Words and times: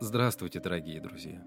Здравствуйте, 0.00 0.60
дорогие 0.60 1.00
друзья. 1.00 1.42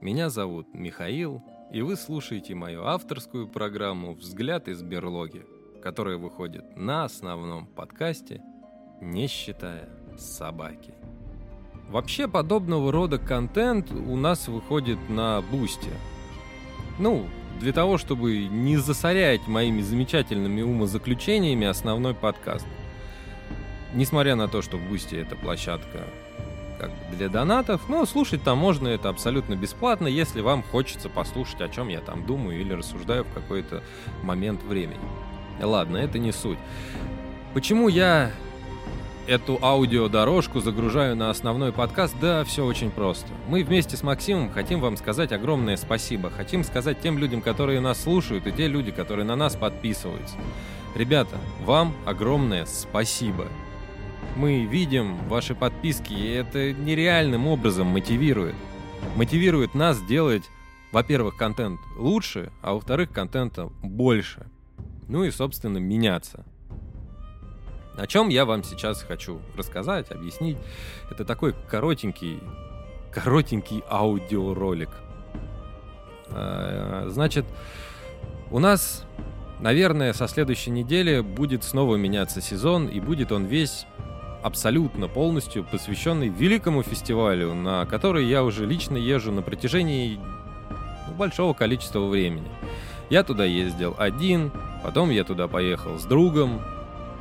Меня 0.00 0.28
зовут 0.28 0.74
Михаил, 0.74 1.40
и 1.70 1.82
вы 1.82 1.94
слушаете 1.94 2.52
мою 2.52 2.82
авторскую 2.82 3.46
программу 3.46 4.14
«Взгляд 4.14 4.66
из 4.66 4.82
берлоги», 4.82 5.46
которая 5.80 6.16
выходит 6.16 6.76
на 6.76 7.04
основном 7.04 7.68
подкасте 7.68 8.42
«Не 9.00 9.28
считая 9.28 9.88
собаки». 10.18 10.94
Вообще, 11.90 12.26
подобного 12.26 12.90
рода 12.90 13.18
контент 13.18 13.92
у 13.92 14.16
нас 14.16 14.48
выходит 14.48 14.98
на 15.08 15.40
Бусте. 15.40 15.90
Ну, 16.98 17.28
для 17.60 17.72
того, 17.72 17.98
чтобы 17.98 18.48
не 18.48 18.78
засорять 18.78 19.46
моими 19.46 19.80
замечательными 19.80 20.62
умозаключениями 20.62 21.68
основной 21.68 22.14
подкаст. 22.14 22.66
Несмотря 23.94 24.34
на 24.34 24.48
то, 24.48 24.60
что 24.60 24.76
Boosty 24.76 25.14
это 25.14 25.36
площадка 25.36 26.08
как 26.82 26.90
бы 26.90 27.16
для 27.16 27.28
донатов, 27.28 27.88
но 27.88 28.04
слушать 28.06 28.42
там 28.42 28.58
можно 28.58 28.88
это 28.88 29.08
абсолютно 29.08 29.54
бесплатно, 29.54 30.08
если 30.08 30.40
вам 30.40 30.64
хочется 30.64 31.08
послушать, 31.08 31.60
о 31.60 31.68
чем 31.68 31.86
я 31.86 32.00
там 32.00 32.26
думаю 32.26 32.60
или 32.60 32.72
рассуждаю 32.72 33.22
в 33.22 33.32
какой-то 33.32 33.84
момент 34.24 34.64
времени. 34.64 34.98
Ладно, 35.60 35.96
это 35.98 36.18
не 36.18 36.32
суть. 36.32 36.58
Почему 37.54 37.86
я 37.86 38.32
эту 39.28 39.60
аудиодорожку 39.62 40.58
загружаю 40.58 41.14
на 41.14 41.30
основной 41.30 41.70
подкаст? 41.70 42.16
Да, 42.20 42.42
все 42.42 42.64
очень 42.64 42.90
просто. 42.90 43.28
Мы 43.46 43.62
вместе 43.62 43.96
с 43.96 44.02
Максимом 44.02 44.50
хотим 44.50 44.80
вам 44.80 44.96
сказать 44.96 45.30
огромное 45.30 45.76
спасибо. 45.76 46.30
Хотим 46.30 46.64
сказать 46.64 47.00
тем 47.00 47.16
людям, 47.16 47.42
которые 47.42 47.78
нас 47.78 48.02
слушают, 48.02 48.48
и 48.48 48.52
те 48.52 48.66
люди, 48.66 48.90
которые 48.90 49.24
на 49.24 49.36
нас 49.36 49.54
подписываются. 49.54 50.34
Ребята, 50.96 51.36
вам 51.64 51.94
огромное 52.06 52.66
спасибо 52.66 53.46
мы 54.36 54.64
видим 54.64 55.16
ваши 55.28 55.54
подписки, 55.54 56.12
и 56.12 56.30
это 56.30 56.72
нереальным 56.72 57.46
образом 57.46 57.88
мотивирует. 57.88 58.54
Мотивирует 59.16 59.74
нас 59.74 60.02
делать, 60.06 60.44
во-первых, 60.92 61.36
контент 61.36 61.80
лучше, 61.96 62.50
а 62.62 62.74
во-вторых, 62.74 63.10
контента 63.10 63.66
больше. 63.82 64.46
Ну 65.08 65.24
и, 65.24 65.30
собственно, 65.30 65.78
меняться. 65.78 66.44
О 67.96 68.06
чем 68.06 68.28
я 68.28 68.46
вам 68.46 68.64
сейчас 68.64 69.02
хочу 69.02 69.40
рассказать, 69.56 70.10
объяснить. 70.10 70.56
Это 71.10 71.24
такой 71.24 71.54
коротенький, 71.68 72.40
коротенький 73.12 73.82
аудиоролик. 73.90 74.90
А, 76.30 77.06
значит, 77.08 77.44
у 78.50 78.58
нас, 78.58 79.04
наверное, 79.60 80.14
со 80.14 80.26
следующей 80.26 80.70
недели 80.70 81.20
будет 81.20 81.64
снова 81.64 81.96
меняться 81.96 82.40
сезон, 82.40 82.86
и 82.86 82.98
будет 83.00 83.32
он 83.32 83.44
весь 83.44 83.86
абсолютно 84.42 85.08
полностью 85.08 85.64
посвященный 85.64 86.28
великому 86.28 86.82
фестивалю, 86.82 87.54
на 87.54 87.86
который 87.86 88.26
я 88.26 88.42
уже 88.44 88.66
лично 88.66 88.96
езжу 88.96 89.32
на 89.32 89.42
протяжении 89.42 90.18
ну, 91.06 91.14
большого 91.14 91.54
количества 91.54 92.06
времени. 92.06 92.48
Я 93.10 93.24
туда 93.24 93.44
ездил 93.44 93.94
один, 93.98 94.50
потом 94.82 95.10
я 95.10 95.24
туда 95.24 95.48
поехал 95.48 95.98
с 95.98 96.04
другом. 96.04 96.60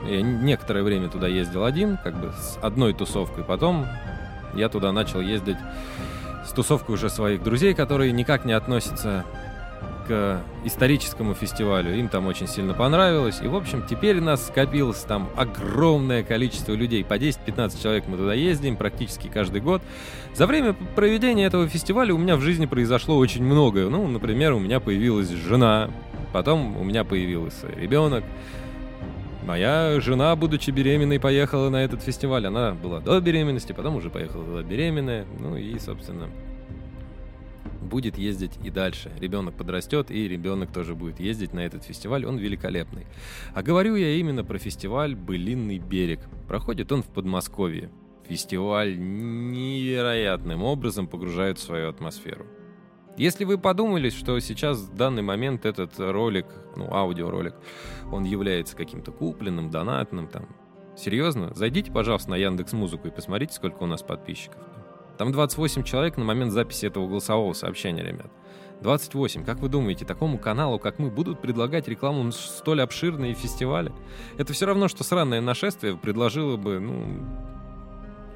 Я 0.07 0.21
некоторое 0.21 0.83
время 0.83 1.09
туда 1.09 1.27
ездил 1.27 1.63
один, 1.63 1.97
как 1.97 2.19
бы 2.19 2.31
с 2.31 2.57
одной 2.61 2.93
тусовкой. 2.93 3.43
Потом 3.43 3.85
я 4.55 4.69
туда 4.69 4.91
начал 4.91 5.21
ездить 5.21 5.57
с 6.45 6.51
тусовкой 6.51 6.95
уже 6.95 7.09
своих 7.09 7.43
друзей, 7.43 7.73
которые 7.73 8.11
никак 8.11 8.45
не 8.45 8.53
относятся 8.53 9.25
к 10.07 10.41
историческому 10.65 11.33
фестивалю. 11.33 11.93
Им 11.95 12.09
там 12.09 12.27
очень 12.27 12.47
сильно 12.47 12.73
понравилось. 12.73 13.39
И, 13.41 13.47
в 13.47 13.55
общем, 13.55 13.85
теперь 13.87 14.19
у 14.19 14.23
нас 14.23 14.47
скопилось 14.47 15.01
там 15.01 15.29
огромное 15.35 16.23
количество 16.23 16.73
людей. 16.73 17.03
По 17.03 17.15
10-15 17.15 17.81
человек 17.81 18.05
мы 18.07 18.17
туда 18.17 18.33
ездим 18.33 18.77
практически 18.77 19.27
каждый 19.27 19.61
год. 19.61 19.81
За 20.33 20.47
время 20.47 20.75
проведения 20.95 21.45
этого 21.45 21.67
фестиваля 21.67 22.13
у 22.13 22.17
меня 22.17 22.35
в 22.35 22.41
жизни 22.41 22.65
произошло 22.65 23.17
очень 23.17 23.43
многое. 23.43 23.89
Ну, 23.89 24.07
например, 24.07 24.53
у 24.53 24.59
меня 24.59 24.79
появилась 24.79 25.29
жена, 25.29 25.89
потом 26.33 26.77
у 26.77 26.83
меня 26.83 27.03
появился 27.03 27.67
ребенок. 27.67 28.23
Моя 29.43 29.99
жена, 29.99 30.35
будучи 30.35 30.69
беременной, 30.69 31.19
поехала 31.19 31.69
на 31.69 31.83
этот 31.83 32.03
фестиваль. 32.03 32.45
Она 32.45 32.73
была 32.73 32.99
до 32.99 33.19
беременности, 33.19 33.73
потом 33.73 33.95
уже 33.95 34.09
поехала 34.09 34.43
была 34.43 34.61
беременная. 34.61 35.25
Ну 35.39 35.57
и, 35.57 35.79
собственно, 35.79 36.29
будет 37.91 38.17
ездить 38.17 38.57
и 38.63 38.71
дальше. 38.71 39.11
Ребенок 39.19 39.55
подрастет, 39.55 40.09
и 40.09 40.27
ребенок 40.27 40.71
тоже 40.71 40.95
будет 40.95 41.19
ездить 41.19 41.53
на 41.53 41.59
этот 41.59 41.83
фестиваль. 41.83 42.25
Он 42.25 42.37
великолепный. 42.37 43.05
А 43.53 43.61
говорю 43.61 43.95
я 43.95 44.15
именно 44.15 44.43
про 44.43 44.57
фестиваль 44.57 45.13
«Былинный 45.13 45.77
берег». 45.77 46.21
Проходит 46.47 46.91
он 46.91 47.03
в 47.03 47.07
Подмосковье. 47.07 47.91
Фестиваль 48.27 48.97
невероятным 48.97 50.63
образом 50.63 51.07
погружает 51.07 51.57
в 51.57 51.61
свою 51.61 51.89
атмосферу. 51.89 52.45
Если 53.17 53.43
вы 53.43 53.57
подумали, 53.57 54.09
что 54.09 54.39
сейчас 54.39 54.77
в 54.77 54.95
данный 54.95 55.21
момент 55.21 55.65
этот 55.65 55.99
ролик, 55.99 56.45
ну, 56.77 56.93
аудиоролик, 56.93 57.55
он 58.09 58.23
является 58.23 58.77
каким-то 58.77 59.11
купленным, 59.11 59.69
донатным, 59.69 60.27
там, 60.27 60.47
серьезно, 60.95 61.53
зайдите, 61.53 61.91
пожалуйста, 61.91 62.29
на 62.29 62.35
Яндекс 62.37 62.71
Музыку 62.71 63.09
и 63.09 63.11
посмотрите, 63.11 63.53
сколько 63.53 63.83
у 63.83 63.85
нас 63.85 64.01
подписчиков. 64.01 64.61
Там 65.17 65.31
28 65.31 65.83
человек 65.83 66.17
на 66.17 66.23
момент 66.23 66.51
записи 66.51 66.85
этого 66.85 67.07
голосового 67.07 67.53
сообщения, 67.53 68.03
ребят. 68.03 68.31
28. 68.81 69.45
Как 69.45 69.59
вы 69.59 69.69
думаете, 69.69 70.05
такому 70.05 70.37
каналу, 70.37 70.79
как 70.79 70.99
мы, 70.99 71.09
будут 71.09 71.41
предлагать 71.41 71.87
рекламу 71.87 72.31
столь 72.31 72.81
обширные 72.81 73.33
фестивали? 73.33 73.91
Это 74.37 74.53
все 74.53 74.65
равно, 74.65 74.87
что 74.87 75.03
сраное 75.03 75.41
нашествие 75.41 75.95
предложило 75.95 76.57
бы, 76.57 76.79
ну, 76.79 77.23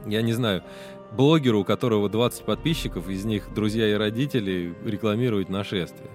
я 0.06 0.22
не 0.22 0.34
знаю, 0.34 0.64
блогеру, 1.12 1.62
у 1.62 1.64
которого 1.64 2.10
20 2.10 2.46
подписчиков, 2.46 3.10
из 3.10 3.26
них 3.26 3.54
друзья 3.54 3.90
и 3.90 3.94
родители, 3.94 4.76
рекламируют 4.86 5.50
нашествие. 5.50 6.12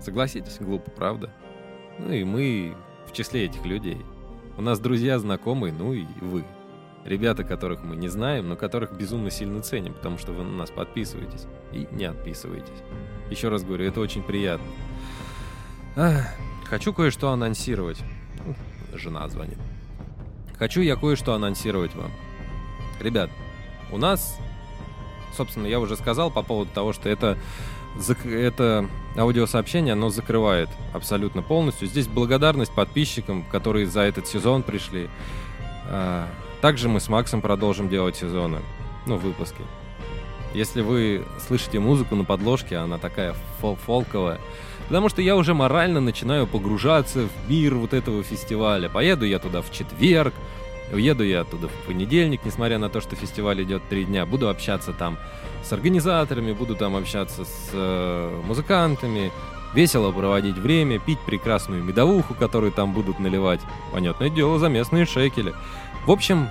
Согласитесь, 0.00 0.58
глупо, 0.60 0.90
правда? 0.90 1.30
Ну 1.98 2.12
и 2.12 2.24
мы 2.24 2.74
в 3.06 3.12
числе 3.12 3.46
этих 3.46 3.64
людей. 3.64 3.98
У 4.58 4.62
нас 4.62 4.78
друзья, 4.78 5.18
знакомые, 5.18 5.72
ну 5.72 5.94
и 5.94 6.04
вы 6.20 6.44
ребята, 7.04 7.44
которых 7.44 7.82
мы 7.82 7.96
не 7.96 8.08
знаем, 8.08 8.48
но 8.48 8.56
которых 8.56 8.92
безумно 8.92 9.30
сильно 9.30 9.60
ценим, 9.62 9.94
потому 9.94 10.18
что 10.18 10.32
вы 10.32 10.44
на 10.44 10.52
нас 10.52 10.70
подписываетесь 10.70 11.46
и 11.72 11.86
не 11.92 12.04
отписываетесь. 12.04 12.82
Еще 13.30 13.48
раз 13.48 13.64
говорю, 13.64 13.86
это 13.86 14.00
очень 14.00 14.22
приятно. 14.22 14.66
Ах, 15.96 16.26
хочу 16.64 16.92
кое-что 16.92 17.30
анонсировать. 17.30 17.98
Жена 18.94 19.28
звонит. 19.28 19.58
Хочу 20.58 20.80
я 20.80 20.96
кое-что 20.96 21.34
анонсировать 21.34 21.94
вам. 21.94 22.10
Ребят, 23.00 23.30
у 23.92 23.98
нас, 23.98 24.38
собственно, 25.36 25.66
я 25.66 25.80
уже 25.80 25.96
сказал 25.96 26.30
по 26.30 26.42
поводу 26.42 26.70
того, 26.72 26.92
что 26.92 27.08
это 27.08 27.36
это 28.24 28.86
аудиосообщение, 29.16 29.94
оно 29.94 30.10
закрывает 30.10 30.68
абсолютно 30.92 31.42
полностью. 31.42 31.88
Здесь 31.88 32.06
благодарность 32.06 32.74
подписчикам, 32.74 33.42
которые 33.44 33.86
за 33.86 34.00
этот 34.02 34.26
сезон 34.26 34.62
пришли. 34.62 35.08
Также 36.66 36.88
мы 36.88 36.98
с 36.98 37.08
Максом 37.08 37.42
продолжим 37.42 37.88
делать 37.88 38.16
сезоны, 38.16 38.58
ну, 39.06 39.18
выпуски. 39.18 39.62
Если 40.52 40.80
вы 40.80 41.24
слышите 41.46 41.78
музыку 41.78 42.16
на 42.16 42.24
подложке, 42.24 42.74
она 42.74 42.98
такая 42.98 43.36
фол 43.60 43.76
фолковая, 43.76 44.40
потому 44.88 45.08
что 45.08 45.22
я 45.22 45.36
уже 45.36 45.54
морально 45.54 46.00
начинаю 46.00 46.44
погружаться 46.48 47.28
в 47.28 47.48
мир 47.48 47.76
вот 47.76 47.94
этого 47.94 48.24
фестиваля. 48.24 48.88
Поеду 48.88 49.24
я 49.24 49.38
туда 49.38 49.62
в 49.62 49.70
четверг, 49.70 50.34
уеду 50.92 51.22
я 51.22 51.42
оттуда 51.42 51.68
в 51.68 51.86
понедельник, 51.86 52.40
несмотря 52.44 52.78
на 52.78 52.88
то, 52.88 53.00
что 53.00 53.14
фестиваль 53.14 53.62
идет 53.62 53.88
три 53.88 54.04
дня. 54.04 54.26
Буду 54.26 54.48
общаться 54.48 54.92
там 54.92 55.18
с 55.62 55.72
организаторами, 55.72 56.50
буду 56.50 56.74
там 56.74 56.96
общаться 56.96 57.44
с 57.44 57.70
э, 57.74 58.42
музыкантами, 58.44 59.30
весело 59.76 60.10
проводить 60.10 60.56
время, 60.56 60.98
пить 60.98 61.20
прекрасную 61.20 61.84
медовуху, 61.84 62.34
которую 62.34 62.72
там 62.72 62.92
будут 62.92 63.20
наливать. 63.20 63.60
Понятное 63.92 64.30
дело, 64.30 64.58
за 64.58 64.68
местные 64.68 65.04
шекели. 65.04 65.54
В 66.06 66.10
общем, 66.10 66.48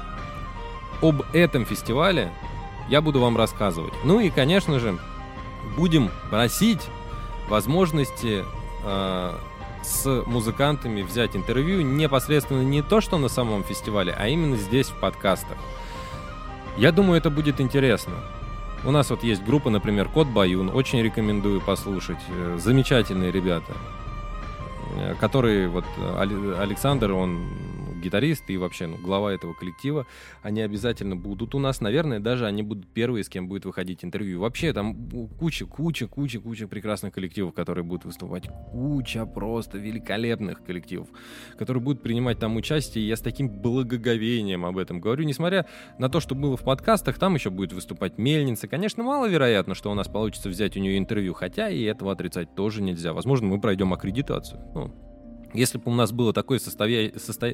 об 1.02 1.24
этом 1.34 1.66
фестивале 1.66 2.32
я 2.88 3.02
буду 3.02 3.20
вам 3.20 3.36
рассказывать. 3.36 3.94
Ну 4.04 4.20
и, 4.20 4.30
конечно 4.30 4.80
же, 4.80 4.98
будем 5.76 6.12
просить 6.30 6.82
возможности 7.50 8.46
э, 8.84 9.34
с 9.82 10.24
музыкантами 10.28 11.02
взять 11.02 11.36
интервью 11.36 11.82
непосредственно 11.82 12.62
не 12.62 12.84
то, 12.84 13.02
что 13.02 13.18
на 13.18 13.28
самом 13.28 13.64
фестивале, 13.64 14.16
а 14.18 14.28
именно 14.28 14.56
здесь 14.56 14.90
в 14.90 15.00
подкастах. 15.00 15.58
Я 16.78 16.92
думаю, 16.92 17.18
это 17.18 17.32
будет 17.32 17.60
интересно. 17.60 18.14
У 18.86 18.92
нас 18.92 19.10
вот 19.10 19.24
есть 19.24 19.44
группа, 19.44 19.72
например, 19.72 20.08
Кот 20.10 20.28
Баюн, 20.28 20.70
очень 20.70 21.02
рекомендую 21.02 21.60
послушать. 21.60 22.20
Э, 22.30 22.58
замечательные 22.60 23.32
ребята, 23.32 23.74
э, 24.96 25.16
которые 25.20 25.68
вот 25.70 25.86
Александр, 26.60 27.12
он 27.14 27.48
гитарист 28.06 28.50
и 28.50 28.58
вообще 28.58 28.88
ну, 28.88 28.98
глава 28.98 29.34
этого 29.34 29.54
коллектива, 29.54 30.06
они 30.42 30.62
обязательно 30.62 31.16
будут 31.16 31.56
у 31.56 31.60
нас. 31.60 31.82
Наверное, 31.82 32.20
даже 32.20 32.46
они 32.46 32.64
будут 32.64 32.88
первые, 32.88 33.24
с 33.24 33.30
кем 33.30 33.48
будет 33.48 33.66
выходить 33.66 34.06
интервью. 34.06 34.40
Вообще 34.40 34.74
там 34.74 35.10
куча, 35.40 35.66
куча, 35.66 36.08
куча, 36.08 36.40
куча 36.40 36.68
прекрасных 36.68 37.14
коллективов, 37.14 37.54
которые 37.54 37.84
будут 37.84 38.06
выступать. 38.06 38.50
Куча 38.72 39.26
просто 39.26 39.78
великолепных 39.78 40.64
коллективов, 40.64 41.08
которые 41.58 41.82
будут 41.82 42.02
принимать 42.04 42.40
там 42.40 42.56
участие. 42.56 43.04
И 43.04 43.08
я 43.08 43.16
с 43.16 43.22
таким 43.22 43.50
благоговением 43.50 44.66
об 44.66 44.78
этом 44.78 45.02
говорю. 45.02 45.24
Несмотря 45.24 45.66
на 45.98 46.10
то, 46.10 46.20
что 46.20 46.36
было 46.36 46.56
в 46.58 46.64
подкастах, 46.64 47.18
там 47.18 47.36
еще 47.36 47.50
будет 47.50 47.74
выступать 47.74 48.18
Мельница. 48.18 48.68
Конечно, 48.68 49.04
маловероятно, 49.04 49.76
что 49.76 49.92
у 49.92 49.96
нас 49.96 50.08
получится 50.08 50.50
взять 50.50 50.78
у 50.78 50.80
нее 50.80 50.98
интервью, 50.98 51.34
хотя 51.34 51.70
и 51.70 51.84
этого 51.84 52.12
отрицать 52.12 52.56
тоже 52.56 52.82
нельзя. 52.82 53.14
Возможно, 53.14 53.48
мы 53.48 53.60
пройдем 53.60 53.94
аккредитацию. 53.94 54.62
Ну, 54.74 55.15
если 55.56 55.78
бы 55.78 55.92
у 55.92 55.96
нас 55.96 56.12
было 56.12 56.34
такое 56.34 56.60
состоя... 56.60 57.12
Состо... 57.18 57.54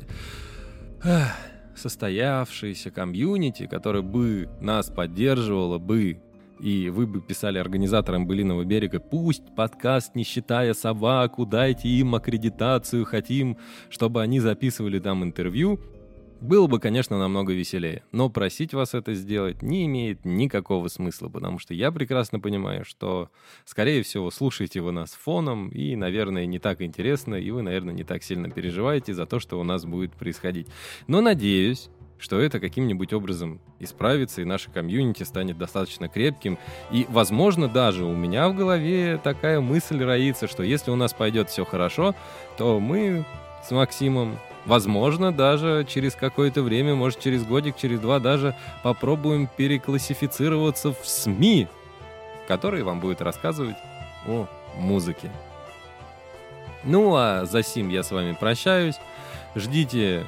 состоявшееся 1.76 2.92
комьюнити, 2.92 3.68
которое 3.68 4.02
бы 4.04 4.50
нас 4.60 4.90
поддерживало 4.90 5.78
бы, 5.78 6.22
и 6.60 6.90
вы 6.90 7.08
бы 7.08 7.22
писали 7.22 7.58
организаторам 7.58 8.28
Былиного 8.28 8.64
берега, 8.64 9.00
пусть 9.00 9.56
подкаст, 9.56 10.16
не 10.16 10.24
считая 10.24 10.74
собаку, 10.74 11.46
дайте 11.46 11.90
им 11.90 12.14
аккредитацию, 12.14 13.06
хотим, 13.06 13.58
чтобы 13.90 14.22
они 14.22 14.40
записывали 14.40 15.00
там 15.00 15.24
интервью, 15.24 15.80
было 16.42 16.68
бы, 16.68 16.80
конечно, 16.80 17.18
намного 17.20 17.54
веселее, 17.54 18.04
но 18.12 18.30
просить 18.30 18.74
вас 18.74 18.94
это 18.94 19.14
сделать 19.14 19.62
не 19.62 19.86
имеет 19.86 20.26
никакого 20.26 20.88
смысла, 20.88 21.30
потому 21.30 21.60
что 21.60 21.74
я 21.74 21.92
прекрасно 21.92 22.40
понимаю, 22.40 22.84
что, 22.84 23.30
скорее 23.64 24.02
всего, 24.04 24.32
слушаете 24.32 24.82
вы 24.82 24.92
нас 24.92 25.14
фоном, 25.14 25.70
и, 25.70 25.96
наверное, 25.96 26.46
не 26.48 26.60
так 26.60 26.82
интересно, 26.82 27.36
и 27.36 27.52
вы, 27.52 27.62
наверное, 27.62 27.94
не 27.94 28.04
так 28.04 28.24
сильно 28.24 28.50
переживаете 28.50 29.14
за 29.14 29.26
то, 29.26 29.40
что 29.40 29.60
у 29.60 29.64
нас 29.64 29.86
будет 29.86 30.14
происходить. 30.14 30.68
Но 31.08 31.22
надеюсь, 31.22 31.90
что 32.18 32.40
это 32.40 32.60
каким-нибудь 32.60 33.14
образом 33.14 33.62
исправится, 33.80 34.42
и 34.42 34.46
наше 34.46 34.72
комьюнити 34.72 35.24
станет 35.24 35.58
достаточно 35.58 36.08
крепким. 36.08 36.58
И, 36.92 37.06
возможно, 37.10 37.68
даже 37.68 38.06
у 38.06 38.16
меня 38.16 38.50
в 38.50 38.56
голове 38.56 39.20
такая 39.24 39.60
мысль 39.60 40.04
роится, 40.04 40.48
что 40.48 40.64
если 40.64 40.92
у 40.92 40.96
нас 40.96 41.14
пойдет 41.14 41.50
все 41.50 41.66
хорошо, 41.66 42.16
то 42.58 42.80
мы 42.80 43.26
с 43.64 43.72
Максимом 43.72 44.38
Возможно, 44.66 45.32
даже 45.32 45.86
через 45.90 46.14
какое-то 46.16 46.62
время, 46.62 46.94
может, 46.94 47.20
через 47.20 47.44
годик, 47.44 47.76
через 47.78 48.00
два, 48.00 48.20
даже 48.20 48.56
попробуем 48.84 49.48
переклассифицироваться 49.48 50.94
в 50.94 51.00
СМИ, 51.04 51.68
которые 52.48 52.84
вам 52.84 53.00
будут 53.00 53.22
рассказывать 53.22 53.76
о 54.28 54.48
музыке. 54.78 55.32
Ну, 56.84 57.16
а 57.16 57.46
за 57.46 57.64
сим 57.64 57.90
я 57.90 58.04
с 58.04 58.12
вами 58.12 58.34
прощаюсь. 58.40 58.96
Ждите 59.56 60.26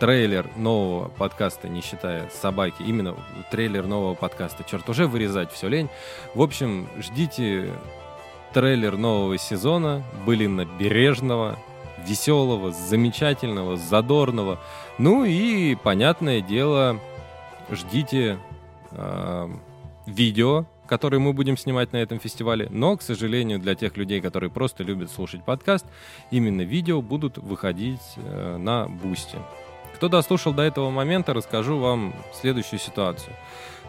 трейлер 0.00 0.48
нового 0.56 1.08
подкаста, 1.08 1.68
не 1.68 1.80
считая 1.80 2.28
собаки. 2.30 2.82
Именно 2.82 3.16
трейлер 3.50 3.86
нового 3.86 4.14
подкаста. 4.14 4.64
Черт, 4.64 4.88
уже 4.88 5.06
вырезать 5.06 5.52
все 5.52 5.68
лень. 5.68 5.88
В 6.34 6.42
общем, 6.42 6.88
ждите 6.98 7.72
трейлер 8.52 8.96
нового 8.96 9.38
сезона 9.38 10.02
Былина 10.24 10.64
Бережного 10.64 11.58
веселого, 12.06 12.72
замечательного, 12.72 13.76
задорного. 13.76 14.58
Ну 14.98 15.24
и, 15.24 15.74
понятное 15.74 16.40
дело, 16.40 17.00
ждите 17.70 18.38
э, 18.92 19.48
видео, 20.06 20.66
которые 20.86 21.20
мы 21.20 21.32
будем 21.32 21.56
снимать 21.56 21.92
на 21.92 21.98
этом 21.98 22.18
фестивале. 22.18 22.66
Но, 22.70 22.96
к 22.96 23.02
сожалению, 23.02 23.58
для 23.58 23.74
тех 23.74 23.96
людей, 23.96 24.20
которые 24.20 24.50
просто 24.50 24.82
любят 24.82 25.10
слушать 25.10 25.44
подкаст, 25.44 25.86
именно 26.30 26.62
видео 26.62 27.02
будут 27.02 27.38
выходить 27.38 28.00
э, 28.16 28.56
на 28.56 28.88
Бусти. 28.88 29.38
Кто 29.94 30.08
дослушал 30.08 30.52
до 30.52 30.62
этого 30.62 30.90
момента, 30.90 31.34
расскажу 31.34 31.78
вам 31.78 32.14
следующую 32.32 32.78
ситуацию. 32.78 33.34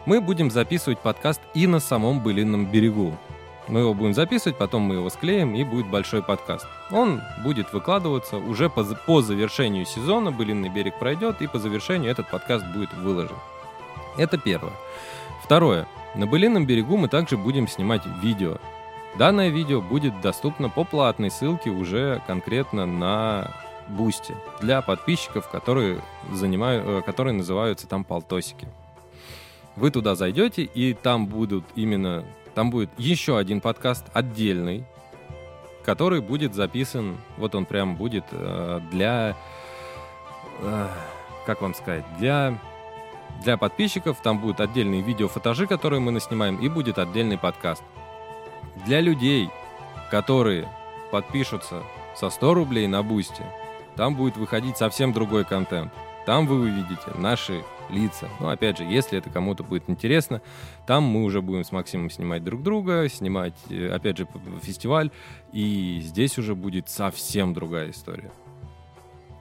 Мы 0.06 0.20
будем 0.20 0.50
записывать 0.50 0.98
подкаст 0.98 1.40
и 1.54 1.66
на 1.66 1.78
самом 1.78 2.20
Былинном 2.20 2.70
берегу. 2.70 3.16
Мы 3.70 3.80
его 3.80 3.94
будем 3.94 4.14
записывать, 4.14 4.58
потом 4.58 4.82
мы 4.82 4.96
его 4.96 5.08
склеим, 5.10 5.54
и 5.54 5.62
будет 5.62 5.86
большой 5.86 6.24
подкаст. 6.24 6.66
Он 6.90 7.20
будет 7.44 7.72
выкладываться 7.72 8.36
уже 8.36 8.68
по, 8.68 8.82
по 8.82 9.22
завершению 9.22 9.86
сезона, 9.86 10.32
«Былинный 10.32 10.68
берег» 10.68 10.98
пройдет, 10.98 11.40
и 11.40 11.46
по 11.46 11.60
завершению 11.60 12.10
этот 12.10 12.28
подкаст 12.28 12.66
будет 12.66 12.92
выложен. 12.94 13.36
Это 14.18 14.38
первое. 14.38 14.72
Второе. 15.44 15.86
На 16.16 16.26
«Былинном 16.26 16.66
берегу» 16.66 16.96
мы 16.96 17.06
также 17.06 17.36
будем 17.36 17.68
снимать 17.68 18.02
видео. 18.20 18.56
Данное 19.16 19.50
видео 19.50 19.80
будет 19.80 20.20
доступно 20.20 20.68
по 20.68 20.82
платной 20.82 21.30
ссылке 21.30 21.70
уже 21.70 22.20
конкретно 22.26 22.86
на 22.86 23.52
Бусти 23.86 24.34
для 24.60 24.82
подписчиков, 24.82 25.48
которые, 25.48 26.00
занимают, 26.32 26.84
э, 26.86 27.02
которые 27.06 27.34
называются 27.34 27.86
там 27.86 28.02
полтосики. 28.02 28.66
Вы 29.76 29.90
туда 29.90 30.16
зайдете, 30.16 30.62
и 30.62 30.94
там 30.94 31.26
будут 31.26 31.64
именно 31.76 32.24
там 32.54 32.70
будет 32.70 32.90
еще 32.98 33.38
один 33.38 33.60
подкаст 33.60 34.06
отдельный, 34.12 34.84
который 35.84 36.20
будет 36.20 36.54
записан, 36.54 37.16
вот 37.36 37.54
он 37.54 37.64
прям 37.64 37.96
будет 37.96 38.24
э, 38.32 38.80
для, 38.90 39.36
э, 40.60 40.88
как 41.46 41.62
вам 41.62 41.74
сказать, 41.74 42.04
для, 42.18 42.58
для 43.42 43.56
подписчиков. 43.56 44.20
Там 44.22 44.40
будут 44.40 44.60
отдельные 44.60 45.02
видео-фотажи, 45.02 45.66
которые 45.66 46.00
мы 46.00 46.12
наснимаем, 46.12 46.56
и 46.56 46.68
будет 46.68 46.98
отдельный 46.98 47.38
подкаст. 47.38 47.82
Для 48.84 49.00
людей, 49.00 49.50
которые 50.10 50.68
подпишутся 51.10 51.82
со 52.14 52.30
100 52.30 52.54
рублей 52.54 52.86
на 52.86 53.02
Бусти, 53.02 53.42
там 53.96 54.14
будет 54.14 54.36
выходить 54.36 54.76
совсем 54.76 55.12
другой 55.12 55.44
контент. 55.44 55.92
Там 56.26 56.46
вы 56.46 56.60
увидите 56.60 57.10
наши 57.16 57.64
лица. 57.88 58.28
Но 58.38 58.46
ну, 58.46 58.52
опять 58.52 58.78
же, 58.78 58.84
если 58.84 59.18
это 59.18 59.30
кому-то 59.30 59.64
будет 59.64 59.88
интересно, 59.88 60.42
там 60.86 61.04
мы 61.04 61.24
уже 61.24 61.42
будем 61.42 61.64
с 61.64 61.72
Максимом 61.72 62.10
снимать 62.10 62.44
друг 62.44 62.62
друга, 62.62 63.08
снимать, 63.08 63.54
э, 63.68 63.90
опять 63.90 64.18
же, 64.18 64.28
фестиваль, 64.62 65.10
и 65.52 66.00
здесь 66.02 66.38
уже 66.38 66.54
будет 66.54 66.88
совсем 66.88 67.54
другая 67.54 67.90
история. 67.90 68.30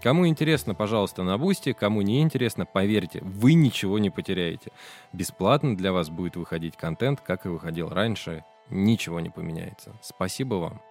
Кому 0.01 0.27
интересно, 0.27 0.73
пожалуйста, 0.73 1.23
на 1.23 1.37
Бусти, 1.37 1.73
кому 1.73 2.01
не 2.01 2.21
интересно, 2.21 2.65
поверьте, 2.65 3.19
вы 3.21 3.53
ничего 3.53 3.99
не 3.99 4.09
потеряете. 4.09 4.71
Бесплатно 5.11 5.75
для 5.75 5.91
вас 5.91 6.09
будет 6.09 6.37
выходить 6.37 6.77
контент, 6.77 7.19
как 7.19 7.45
и 7.45 7.49
выходил 7.49 7.89
раньше, 7.89 8.45
ничего 8.69 9.19
не 9.19 9.29
поменяется. 9.29 9.93
Спасибо 10.01 10.55
вам 10.55 10.81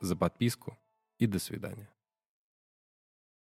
за 0.00 0.16
подписку 0.16 0.78
и 1.18 1.26
до 1.26 1.38
свидания. 1.38 1.93